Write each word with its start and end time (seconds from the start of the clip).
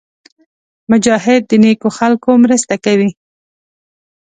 مجاهد 0.91 1.41
د 1.47 1.51
نېکو 1.63 1.89
خلکو 1.97 2.29
مرسته 2.43 2.75
کوي. 2.85 3.09